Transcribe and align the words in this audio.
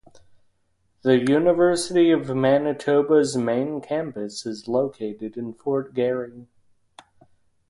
The 1.03 1.19
University 1.19 2.09
of 2.09 2.27
Manitoba's 2.35 3.37
main 3.37 3.81
campus 3.81 4.47
is 4.47 4.67
located 4.67 5.37
in 5.37 5.53
Fort 5.53 5.93
Garry. 5.93 6.47